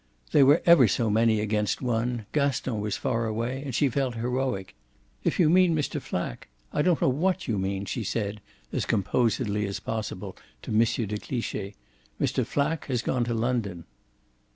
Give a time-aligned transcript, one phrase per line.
[0.31, 4.73] They were ever so many against one; Gaston was far away and she felt heroic.
[5.23, 6.01] "If you mean Mr.
[6.01, 8.41] Flack I don't know what you mean," she said
[8.73, 10.79] as composedly as possible to M.
[10.79, 11.75] de Cliche.
[12.19, 12.43] "Mr.
[12.43, 13.83] Flack has gone to London."